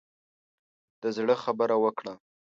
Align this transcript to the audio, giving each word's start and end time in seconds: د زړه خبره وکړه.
د 1.01 1.03
زړه 1.17 1.35
خبره 1.43 1.75
وکړه. 1.83 2.13